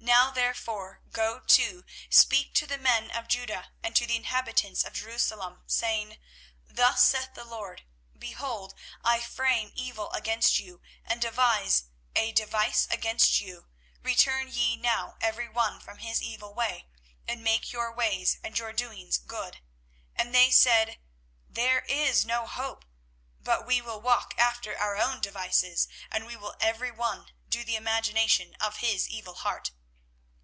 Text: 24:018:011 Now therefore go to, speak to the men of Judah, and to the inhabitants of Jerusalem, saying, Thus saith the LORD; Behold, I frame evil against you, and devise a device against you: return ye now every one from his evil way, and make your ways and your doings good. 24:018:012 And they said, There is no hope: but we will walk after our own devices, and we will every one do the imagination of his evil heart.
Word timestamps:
24:018:011 0.00 0.16
Now 0.16 0.30
therefore 0.30 1.02
go 1.12 1.38
to, 1.40 1.84
speak 2.08 2.54
to 2.54 2.66
the 2.66 2.78
men 2.78 3.10
of 3.10 3.28
Judah, 3.28 3.70
and 3.82 3.94
to 3.94 4.06
the 4.06 4.16
inhabitants 4.16 4.82
of 4.82 4.94
Jerusalem, 4.94 5.62
saying, 5.66 6.18
Thus 6.66 7.04
saith 7.06 7.34
the 7.34 7.44
LORD; 7.44 7.82
Behold, 8.18 8.74
I 9.04 9.20
frame 9.20 9.70
evil 9.76 10.10
against 10.12 10.58
you, 10.58 10.80
and 11.04 11.20
devise 11.20 11.84
a 12.16 12.32
device 12.32 12.88
against 12.90 13.40
you: 13.42 13.68
return 14.02 14.48
ye 14.50 14.76
now 14.76 15.16
every 15.20 15.50
one 15.50 15.78
from 15.78 15.98
his 15.98 16.22
evil 16.22 16.54
way, 16.54 16.88
and 17.28 17.44
make 17.44 17.70
your 17.70 17.92
ways 17.92 18.38
and 18.42 18.58
your 18.58 18.72
doings 18.72 19.18
good. 19.18 19.56
24:018:012 20.18 20.24
And 20.24 20.34
they 20.34 20.50
said, 20.50 20.98
There 21.48 21.80
is 21.80 22.24
no 22.24 22.46
hope: 22.46 22.86
but 23.38 23.66
we 23.66 23.80
will 23.82 24.00
walk 24.00 24.34
after 24.38 24.76
our 24.76 24.96
own 24.96 25.20
devices, 25.20 25.88
and 26.10 26.24
we 26.26 26.36
will 26.36 26.56
every 26.58 26.90
one 26.90 27.32
do 27.48 27.62
the 27.62 27.76
imagination 27.76 28.56
of 28.58 28.78
his 28.78 29.06
evil 29.08 29.34
heart. 29.34 29.72